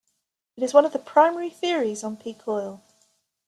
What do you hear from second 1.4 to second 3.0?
theories on peak oil.